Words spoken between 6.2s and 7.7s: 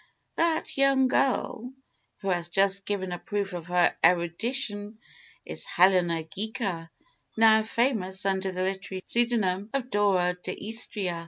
Ghika, now